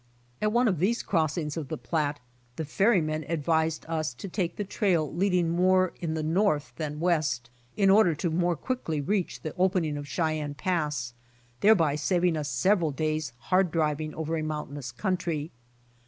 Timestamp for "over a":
14.15-14.41